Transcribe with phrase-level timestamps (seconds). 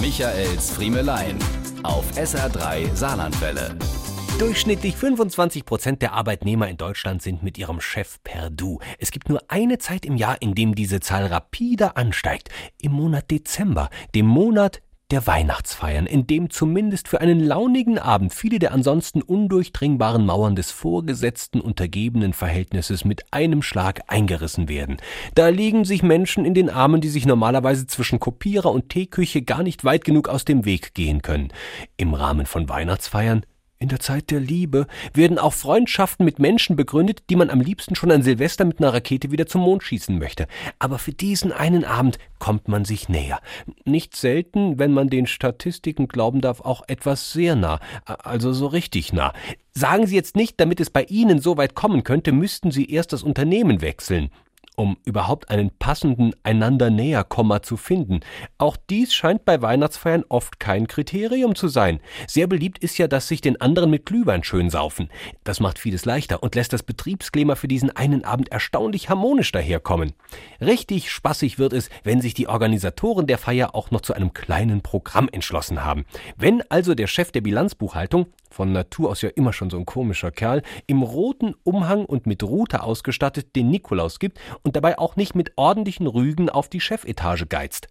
[0.00, 1.36] Michaels Friemelein
[1.82, 3.76] auf SR3 Saarlandwelle.
[4.38, 8.78] Durchschnittlich 25 Prozent der Arbeitnehmer in Deutschland sind mit ihrem Chef per Du.
[8.98, 12.48] Es gibt nur eine Zeit im Jahr, in dem diese Zahl rapide ansteigt.
[12.80, 18.58] Im Monat Dezember, dem Monat der Weihnachtsfeiern, in dem zumindest für einen launigen Abend viele
[18.58, 24.98] der ansonsten undurchdringbaren Mauern des vorgesetzten untergebenen Verhältnisses mit einem Schlag eingerissen werden.
[25.34, 29.62] Da liegen sich Menschen in den Armen, die sich normalerweise zwischen Kopierer und Teeküche gar
[29.62, 31.52] nicht weit genug aus dem Weg gehen können.
[31.96, 33.44] Im Rahmen von Weihnachtsfeiern
[33.80, 37.96] in der Zeit der Liebe werden auch Freundschaften mit Menschen begründet, die man am liebsten
[37.96, 40.46] schon an Silvester mit einer Rakete wieder zum Mond schießen möchte.
[40.78, 43.40] Aber für diesen einen Abend kommt man sich näher.
[43.86, 49.14] Nicht selten, wenn man den Statistiken glauben darf, auch etwas sehr nah, also so richtig
[49.14, 49.32] nah.
[49.72, 53.14] Sagen Sie jetzt nicht, damit es bei Ihnen so weit kommen könnte, müssten Sie erst
[53.14, 54.28] das Unternehmen wechseln
[54.80, 58.20] um überhaupt einen passenden einander näher Komma zu finden.
[58.56, 62.00] Auch dies scheint bei Weihnachtsfeiern oft kein Kriterium zu sein.
[62.26, 65.10] Sehr beliebt ist ja, dass sich den anderen mit Glühwein schön saufen.
[65.44, 70.14] Das macht vieles leichter und lässt das Betriebsklima für diesen einen Abend erstaunlich harmonisch daherkommen.
[70.62, 74.80] Richtig spaßig wird es, wenn sich die Organisatoren der Feier auch noch zu einem kleinen
[74.80, 76.06] Programm entschlossen haben.
[76.38, 80.30] Wenn also der Chef der Bilanzbuchhaltung von Natur aus ja immer schon so ein komischer
[80.30, 85.34] Kerl, im roten Umhang und mit Rute ausgestattet den Nikolaus gibt und dabei auch nicht
[85.34, 87.88] mit ordentlichen Rügen auf die Chefetage geizt.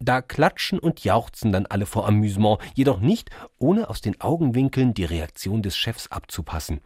[0.00, 5.04] Da klatschen und jauchzen dann alle vor Amüsement, jedoch nicht, ohne aus den Augenwinkeln die
[5.04, 6.80] Reaktion des Chefs abzupassen.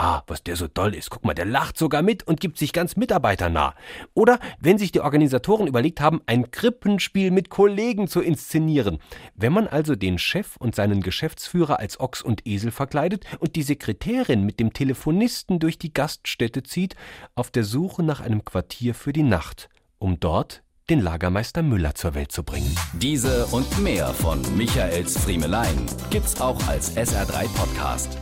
[0.00, 1.10] Ah, was der so doll ist.
[1.10, 3.74] Guck mal, der lacht sogar mit und gibt sich ganz mitarbeiternah.
[4.14, 9.00] Oder wenn sich die Organisatoren überlegt haben, ein Krippenspiel mit Kollegen zu inszenieren.
[9.34, 13.64] Wenn man also den Chef und seinen Geschäftsführer als Ochs und Esel verkleidet und die
[13.64, 16.94] Sekretärin mit dem Telefonisten durch die Gaststätte zieht,
[17.34, 22.14] auf der Suche nach einem Quartier für die Nacht, um dort den Lagermeister Müller zur
[22.14, 22.72] Welt zu bringen.
[22.92, 28.16] Diese und mehr von Michaels Friemelein gibt's auch als SR3 Podcast.